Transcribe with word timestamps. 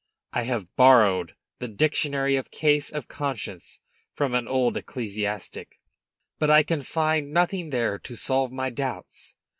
I 0.33 0.45
have 0.45 0.75
borrowed 0.75 1.35
the 1.59 1.67
'Dictionary 1.67 2.35
of 2.35 2.49
Cases 2.49 2.91
of 2.91 3.07
Conscience' 3.07 3.79
from 4.11 4.33
an 4.33 4.47
old 4.47 4.75
ecclesiastic, 4.75 5.79
but 6.39 6.49
I 6.49 6.63
can 6.63 6.81
find 6.81 7.31
nothing 7.31 7.69
there 7.69 7.99
to 7.99 8.15
solve 8.17 8.51
my 8.51 8.71
doubts. 8.71 9.35